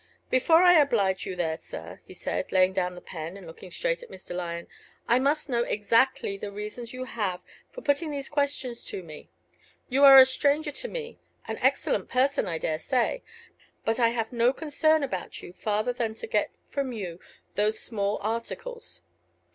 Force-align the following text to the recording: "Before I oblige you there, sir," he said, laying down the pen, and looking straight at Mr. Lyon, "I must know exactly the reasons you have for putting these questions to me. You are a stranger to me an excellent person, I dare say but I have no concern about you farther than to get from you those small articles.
"Before 0.31 0.63
I 0.63 0.79
oblige 0.79 1.27
you 1.27 1.35
there, 1.35 1.59
sir," 1.59 2.01
he 2.05 2.15
said, 2.15 2.51
laying 2.51 2.73
down 2.73 2.95
the 2.95 3.01
pen, 3.01 3.37
and 3.37 3.45
looking 3.45 3.69
straight 3.69 4.01
at 4.01 4.09
Mr. 4.09 4.35
Lyon, 4.35 4.67
"I 5.07 5.19
must 5.19 5.47
know 5.47 5.61
exactly 5.61 6.37
the 6.39 6.51
reasons 6.51 6.91
you 6.91 7.03
have 7.03 7.39
for 7.69 7.83
putting 7.83 8.09
these 8.09 8.27
questions 8.27 8.83
to 8.85 9.03
me. 9.03 9.29
You 9.89 10.03
are 10.03 10.17
a 10.17 10.25
stranger 10.25 10.71
to 10.71 10.87
me 10.87 11.19
an 11.47 11.57
excellent 11.59 12.09
person, 12.09 12.47
I 12.47 12.57
dare 12.57 12.79
say 12.79 13.21
but 13.85 13.99
I 13.99 14.09
have 14.09 14.33
no 14.33 14.53
concern 14.53 15.03
about 15.03 15.43
you 15.43 15.53
farther 15.53 15.93
than 15.93 16.15
to 16.15 16.25
get 16.25 16.49
from 16.67 16.91
you 16.93 17.19
those 17.53 17.79
small 17.79 18.17
articles. 18.23 19.03